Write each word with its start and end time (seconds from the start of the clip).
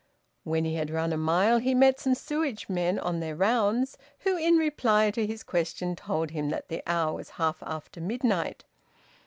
When 0.43 0.65
he 0.65 0.73
had 0.77 0.89
run 0.89 1.13
a 1.13 1.15
mile 1.17 1.59
he 1.59 1.75
met 1.75 1.99
some 1.99 2.15
sewage 2.15 2.67
men 2.67 2.97
on 2.97 3.19
their 3.19 3.35
rounds, 3.35 3.99
who 4.21 4.35
in 4.35 4.55
reply, 4.57 5.11
to 5.11 5.27
his 5.27 5.43
question 5.43 5.95
told 5.95 6.31
him 6.31 6.49
that 6.49 6.69
the 6.69 6.81
hour 6.87 7.13
was 7.13 7.29
half 7.37 7.61
after 7.61 8.01
midnight. 8.01 8.65